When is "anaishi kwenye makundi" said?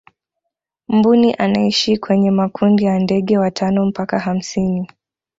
1.35-2.83